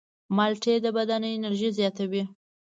مالټې 0.35 0.73
د 0.83 0.87
بدن 0.97 1.21
انرژي 1.35 1.69
زیاتوي. 1.79 2.23